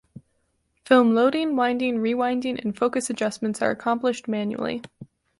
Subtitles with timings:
[0.83, 4.81] Film loading, winding, rewinding, and focus adjustments are accomplished manually.